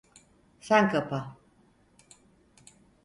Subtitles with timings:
[0.59, 1.37] Sen kapa.